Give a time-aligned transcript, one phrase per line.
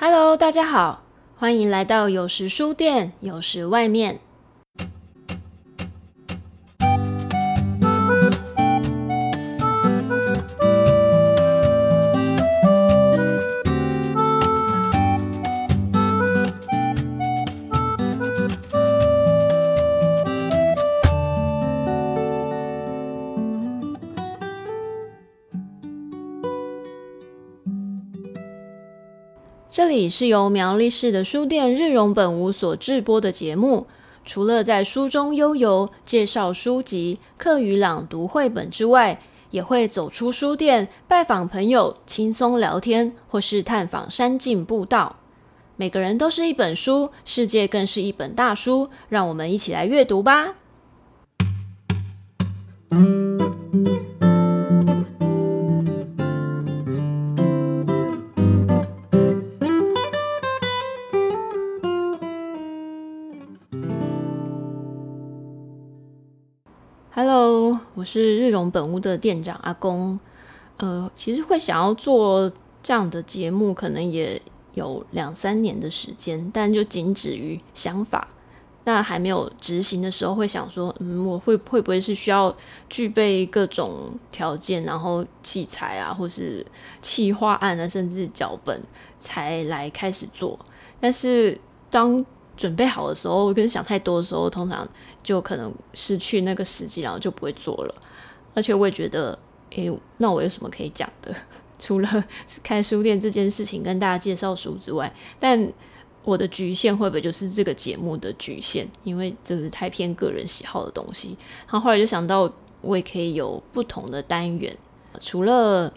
[0.00, 1.02] Hello，大家好，
[1.36, 4.20] 欢迎来到有时书店，有时外面。
[29.70, 33.86] 这里是由苗栗市的书店日荣本屋所制播的节目。
[34.24, 39.18] 除了在书中悠游、介绍书籍、课余朗读绘本之外，
[39.50, 45.16] 也会走出书店，拜访朋友，轻松聊天，或是探访山径步道。
[45.76, 48.88] 每个人都是一本书，世界更是一本大书。
[49.10, 50.54] 让我们一起来阅读吧。
[68.08, 70.18] 是日荣本屋的店长阿公。
[70.78, 72.50] 呃，其实会想要做
[72.82, 74.40] 这样的节目，可能也
[74.74, 78.28] 有两三年的时间，但就仅止于想法。
[78.84, 82.56] 那还没有执行的时候，会想说，嗯，我会会不会是需要
[82.88, 86.64] 具备各种条件，然后器材啊，或是
[87.02, 88.80] 企划案啊，甚至脚本，
[89.20, 90.58] 才来开始做。
[91.00, 92.24] 但是当
[92.58, 94.86] 准备好的时候，跟想太多的时候，通常
[95.22, 97.94] 就可能失去那个时机，然后就不会做了。
[98.52, 99.38] 而且我也觉得，
[99.70, 101.32] 诶、那我有什么可以讲的？
[101.78, 102.24] 除了
[102.64, 105.72] 开书店这件事情跟大家介绍书之外，但
[106.24, 108.88] 我的局限会不会就是这个节目的局限？
[109.04, 111.38] 因为这是太偏个人喜好的东西。
[111.68, 114.76] 然后后来就想到，我也可以有不同的单元，
[115.20, 115.94] 除了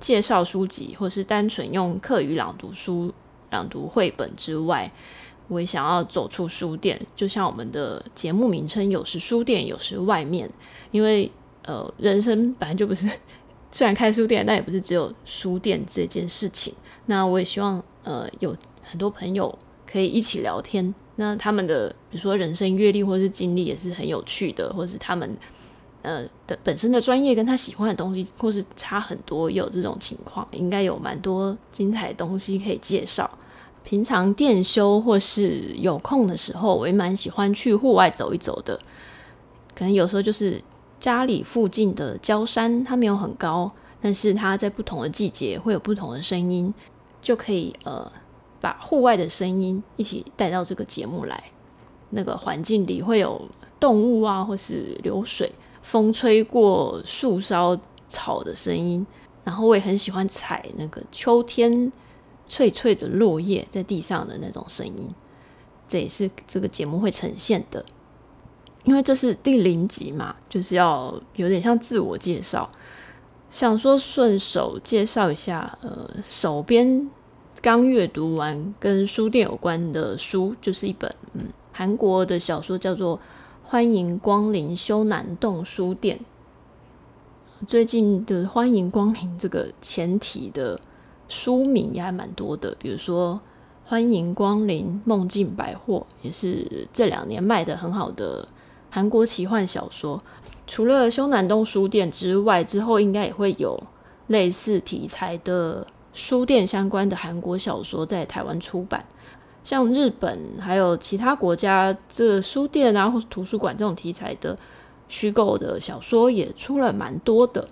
[0.00, 3.14] 介绍书籍，或是单纯用课余朗读书、
[3.50, 4.90] 朗读绘本之外。
[5.50, 10.48] 我也想要走出书店，就像我们的节目名称，有时书店，有时外面。
[10.92, 11.30] 因为
[11.64, 13.10] 呃，人生本来就不是，
[13.72, 16.72] 虽然开书店，但也不是只有书店这件事情。
[17.06, 19.52] 那我也希望呃，有很多朋友
[19.84, 20.94] 可以一起聊天。
[21.16, 25.36] 那他们的比如说人生阅历或是经历也是很有趣的，或是他们
[26.02, 33.28] 呃的本身的专业跟他喜欢的东西，或是差很多，有这种情况，应该有蛮多精彩的东西可以介绍。
[33.82, 38.78] 平常店休或是有空的时候，我也蛮喜欢去户外走一走的。
[39.74, 40.62] 可能有时候就是
[40.98, 43.70] 家里附近的郊山，它没有很高，
[44.00, 46.72] 但是它在不同的季节会有不同的声音，
[47.22, 48.10] 就可以呃
[48.60, 51.42] 把户外的声音一起带到这个节目来。
[52.10, 53.40] 那个环境里会有
[53.78, 55.50] 动物啊，或是流水、
[55.82, 59.06] 风吹过树梢草的声音，
[59.44, 61.90] 然后我也很喜欢踩那个秋天。
[62.50, 65.08] 脆脆的落叶在地上的那种声音，
[65.86, 67.84] 这也是这个节目会呈现的。
[68.82, 72.68] 因为这是第零集嘛，就是要有点像自我介绍，
[73.48, 77.08] 想说顺手介绍一下，呃，手边
[77.62, 83.16] 刚阅读完跟书店有关的书，就是一本嗯韩国的小说，叫做
[83.62, 86.18] 《欢迎光临修南洞书店》。
[87.64, 90.80] 最近的“欢迎光临”这个前提的。
[91.30, 93.40] 书名也还蛮多的，比如说
[93.88, 98.46] 《欢迎光临梦境百货》，也是这两年卖的很好的
[98.90, 100.20] 韩国奇幻小说。
[100.66, 103.80] 除了修南洞书店之外，之后应该也会有
[104.26, 109.04] 类似题材的书店相关的韩国小说在台湾出版。
[109.62, 114.56] 像日本还有其他国家，这书店啊或图书馆这种题材的
[115.08, 117.68] 虚构的小说也出了蛮多的。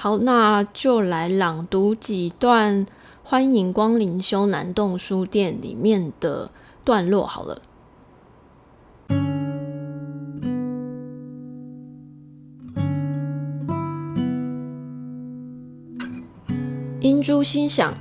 [0.00, 2.86] 好，那就来朗读几段
[3.24, 6.52] 《欢迎光临修南洞书店》里面的
[6.84, 7.60] 段落好了。
[17.00, 17.92] 英珠心想，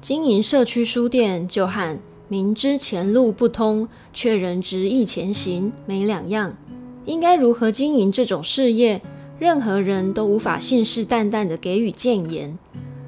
[0.00, 6.56] 经营社区书店就和明知前路不通却仍执意前行没两样，
[7.04, 9.00] 应该如何经营这种事业？
[9.38, 12.58] 任何人都无法信誓旦旦地给予建言，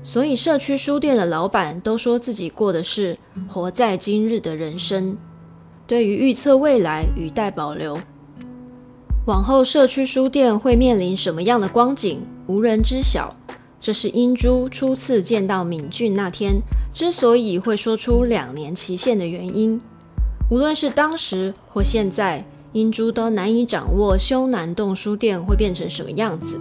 [0.02, 3.16] 所以社区书店的老板都说自己过的是
[3.48, 5.16] 活在今日的人生。
[5.86, 7.98] 对于预测未来，语带保留。
[9.24, 13.34] 往后社区书店会面临什么样的光景，无人知晓。
[13.80, 16.60] 这是英珠初次见到敏俊那天
[16.92, 19.80] 之所以会说出两年期限的原因。
[20.50, 22.44] 无论是当时或现在。
[22.72, 26.60] 英珠都难以掌握修南洞书店会变成什么样子。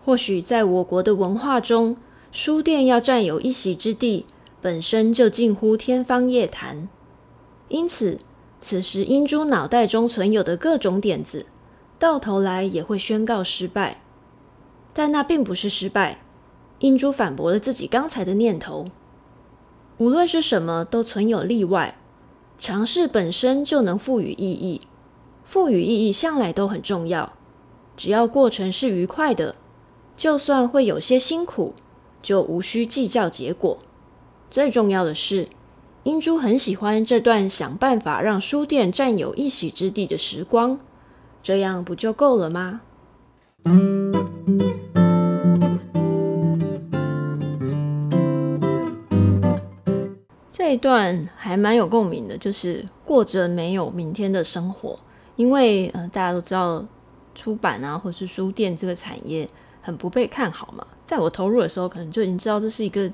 [0.00, 1.96] 或许在我国的文化中，
[2.30, 4.24] 书店要占有一席之地，
[4.62, 6.88] 本身就近乎天方夜谭。
[7.66, 8.16] 因此，
[8.60, 11.46] 此时英珠脑袋中存有的各种点子，
[11.98, 14.02] 到头来也会宣告失败。
[14.98, 16.22] 但那并不是失败，
[16.78, 18.86] 英珠反驳了自己刚才的念头。
[19.98, 21.98] 无论是什么，都存有例外。
[22.58, 24.80] 尝试本身就能赋予意义，
[25.44, 27.34] 赋予意义向来都很重要。
[27.94, 29.56] 只要过程是愉快的，
[30.16, 31.74] 就算会有些辛苦，
[32.22, 33.76] 就无需计较结果。
[34.50, 35.46] 最重要的是，
[36.04, 40.78] 英珠很喜欢这段想办法让书店占有一席之地的时光，
[41.42, 42.80] 这样不就够了吗？
[50.66, 54.98] 这一段还蛮有共鸣的，就是过着没有明天的生活。
[55.36, 56.84] 因为呃，大家都知道
[57.36, 59.48] 出版啊，或是书店这个产业
[59.80, 60.84] 很不被看好嘛。
[61.06, 63.08] 在我投入的时候，可能就已经知道这是一个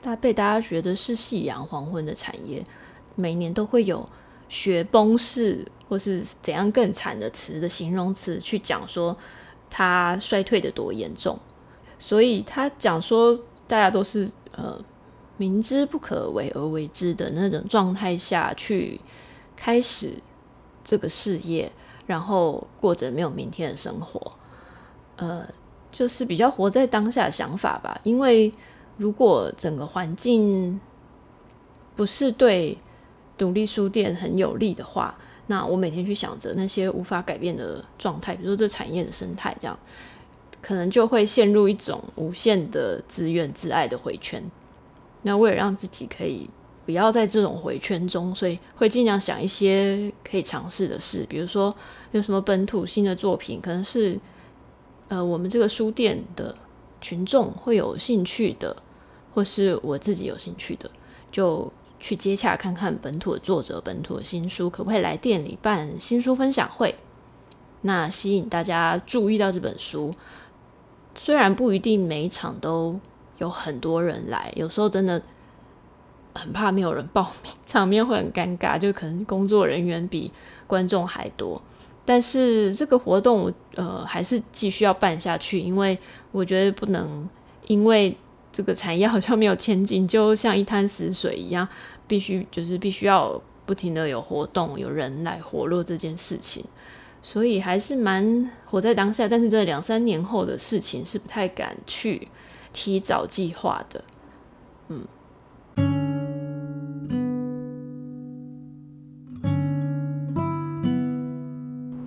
[0.00, 2.62] 大被大家觉得是夕阳黄昏的产业，
[3.16, 4.06] 每年都会有
[4.48, 9.16] 雪崩式或是怎样更惨的词的形容词去讲说
[9.68, 11.36] 它衰退的多严重。
[11.98, 13.36] 所以他讲说
[13.66, 14.78] 大家都是呃。
[15.36, 19.00] 明知不可为而为之的那种状态下去
[19.54, 20.14] 开始
[20.82, 21.70] 这个事业，
[22.06, 24.32] 然后过着没有明天的生活，
[25.16, 25.46] 呃，
[25.92, 28.00] 就是比较活在当下的想法吧。
[28.02, 28.50] 因为
[28.96, 30.80] 如果整个环境
[31.94, 32.78] 不是对
[33.36, 35.18] 独立书店很有利的话，
[35.48, 39.78] 那我每天去想着那些无法改变的状态，比如说这产业的生态，这样
[40.62, 44.42] 可能就会陷入一种无限的自怨自艾的回圈。
[45.26, 46.48] 那为了让自己可以
[46.84, 51.74] 不要在这种回圈中，所以会尽量想一些可以尝试的事，比如说
[52.12, 54.16] 有什么本土新的作品，可能是
[55.08, 56.56] 呃我们这个书店的
[57.00, 58.76] 群众会有兴趣的，
[59.34, 60.88] 或是我自己有兴趣的，
[61.32, 66.94] 就去接洽看看本土的作者、本土的新书可不可以来店里办新书分享会，
[67.80, 70.12] 那吸引大家注意到这本书，
[71.16, 73.00] 虽然不一定每一场都。
[73.38, 75.20] 有很多人来，有时候真的
[76.34, 80.32] 很怕没有人报名， 场面会很尴尬，就可能工作人员比
[80.66, 81.60] 观众还多。
[82.04, 85.98] 但是这个活动，我呃，还是继续要办下去，因为
[86.30, 87.28] 我觉得不能
[87.66, 88.16] 因为
[88.52, 91.66] 这个产业好像没有前景，就像一滩死水一样，
[92.06, 96.64] 必须就是必须要不停的有活动，有人来活络这件事情。
[97.20, 102.28] 所以还是蛮活在当下，但是这两三年后的事情是不太敢去。
[102.76, 104.04] 提早计划的，
[104.90, 105.06] 嗯，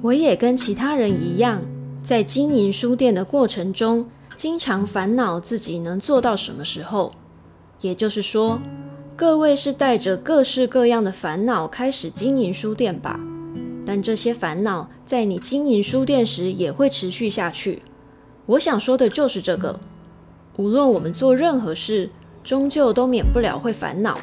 [0.03, 1.59] 我也跟其他人一样，
[2.03, 4.05] 在经营书店的过程中，
[4.37, 7.11] 经常烦恼自己能做到什么时候。
[7.81, 8.61] 也就是说，
[9.15, 13.19] 各位是带着各式各样的烦恼开始经营书店吧？
[13.87, 17.81] 但这些烦恼在你经营书店时也会持续下去。
[18.45, 19.79] 我想说的就是这个。
[20.59, 22.09] 无论我们做任何事，
[22.43, 24.19] 终究都免不了会烦恼。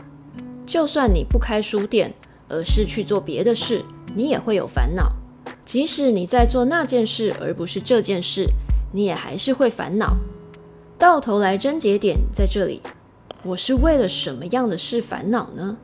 [0.66, 2.12] 就算你不开书店，
[2.46, 3.82] 而是去做别的事，
[4.14, 5.10] 你也会有烦恼。
[5.64, 8.50] 即使你在做那件事，而不是这件事，
[8.92, 10.14] 你也还是会烦恼。
[10.98, 12.82] 到头来，症结点在这里：
[13.42, 15.74] 我是为了什么样的事烦恼呢？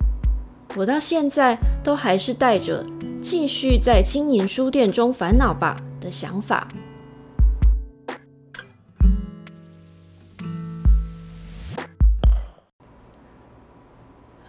[0.76, 2.84] 我到现在都还是带着
[3.22, 6.68] 继续在经营书店中烦恼吧的想法。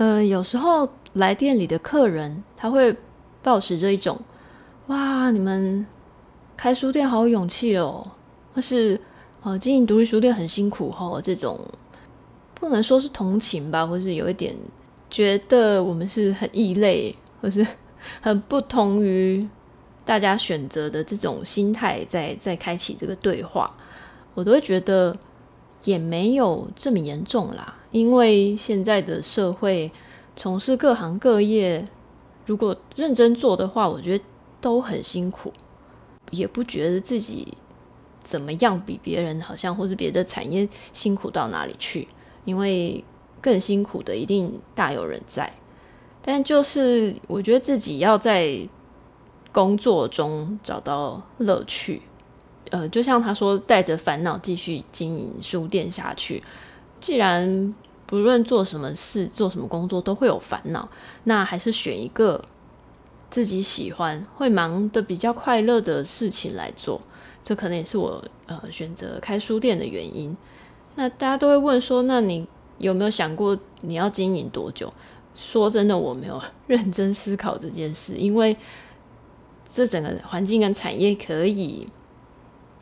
[0.04, 2.94] 呃，有时候来店里的客人，他会
[3.42, 4.20] 抱持着一种
[4.88, 5.86] “哇，你们
[6.58, 8.06] 开书店好有勇气哦”，
[8.54, 9.00] 或是
[9.44, 11.58] “呃，经营独立书店很辛苦哦”这种，
[12.54, 14.54] 不能说是同情吧，或是有一点
[15.10, 17.66] 觉得我们是很异类，或是
[18.20, 19.48] 很不同于
[20.04, 23.74] 大家选择的这种心态，在在开启这个对话，
[24.34, 25.16] 我都会觉得
[25.86, 27.76] 也没有这么严重啦。
[27.94, 29.92] 因为现在的社会，
[30.36, 31.86] 从事各行各业，
[32.48, 34.24] 如果认真做的话，我觉得
[34.60, 35.54] 都很辛苦，
[36.32, 37.56] 也不觉得自己
[38.24, 42.08] 怎么样比别人好像，或是别的产业辛苦到哪里去。
[42.46, 43.06] 因为
[43.40, 45.54] 更辛苦的一定大有人在，
[46.24, 48.68] 但就是我觉得自己要在
[49.52, 52.02] 工作中找到乐趣。
[52.72, 56.42] 呃，就像他说，带着烦恼继续经营书店下去。
[57.04, 60.88] 既然不论做什么事、做什么工作都会有烦恼，
[61.26, 62.42] 那还是选一个
[63.30, 67.02] 自己喜欢、会忙的比较快乐的事情来做。
[67.44, 70.38] 这可能也是我呃选择开书店的原因。
[70.96, 74.90] 那大家都会问说，那你有没有想过你要经营多久？
[75.36, 78.56] 说真的，我没有 认真思考这件事，因为
[79.68, 81.86] 这整个环境跟产业可以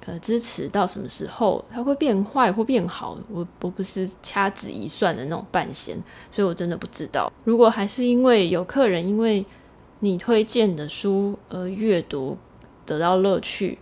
[0.06, 5.98] 呃支持到什么时候，它会变坏或变好，我我不是掐指一算的那种半仙，
[6.32, 7.32] 所以我真的不知道。
[7.44, 9.46] 如果还是因为有客人因为
[10.00, 12.38] 你推荐的书而阅读
[12.86, 13.78] 得到乐趣。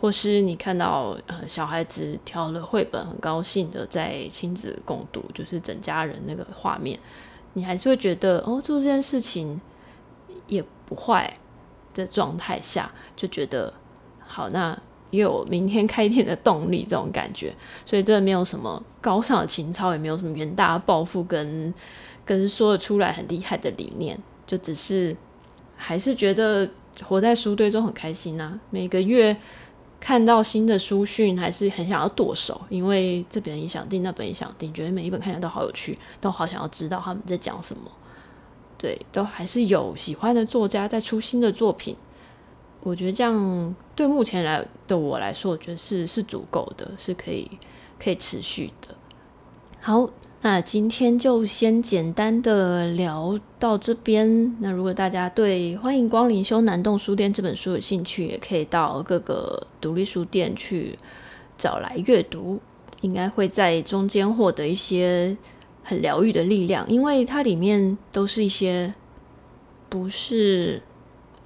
[0.00, 6.98] 或是你看到呃小孩子挑了绘本，很高兴的在亲子共读，就是整家人那个画面，
[7.52, 9.60] 你还是会觉得哦，做这件事情
[10.48, 11.32] 也不坏
[11.94, 13.72] 的状态下，就觉得
[14.18, 14.76] 好，那
[15.12, 17.54] 也有明天开店的动力这种感觉。
[17.86, 21.72] 所以这没有什么高尚的情操，也没有什么远大的抱负跟
[22.24, 25.16] 跟说得出来很厉害的理念，就只是
[25.76, 26.68] 还是觉得
[27.04, 29.36] 活在书堆中很开心呐、每个月。
[30.04, 37.82] 看到新的书讯还是很想要剁手，因为这本也想订，那本也想订，觉得每一本看起来都好有趣，都好想要知道他们在讲什么。
[38.76, 41.96] 对，都还是有喜欢的作家在出新的作品。
[42.82, 47.50] 我觉得这样对目前来的我来说，我觉得是是足够的，是可以
[47.98, 48.94] 可以持续的。
[49.80, 50.10] 好。
[50.44, 54.56] 那今天就先简单的聊到这边。
[54.58, 60.98] 那如果大家对《欢迎光临修南洞书店》这本书有兴趣，也可以到各个独立书店去
[61.56, 62.60] 找来阅读，
[63.02, 65.36] 应该会在中间获得一些
[65.84, 68.92] 很疗愈的力量，因为它里面都是一些
[69.88, 70.82] 不是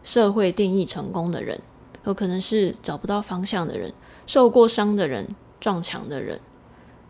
[0.06, 1.58] 社会定义成功的人，
[2.04, 3.92] 有可能是找不到方向的人，
[4.26, 6.40] 受过伤的人，撞墙的人，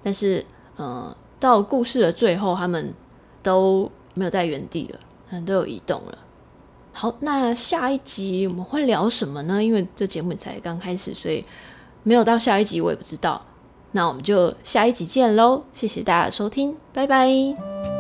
[0.03, 0.45] 但是，
[0.77, 1.15] 呃。
[1.39, 2.95] 到故事的最后，他们
[3.43, 4.99] 都没有在原地了，
[5.29, 6.17] 可能，都有移动了。
[6.95, 9.63] 好，那下一集我们会聊什么呢？
[9.63, 11.45] 因为这节目才刚开始，所以
[12.05, 13.39] 没有到下一集我也不知道。
[13.93, 15.63] 那我们就下一集见喽！
[15.75, 17.96] 谢谢大家的收听，拜拜。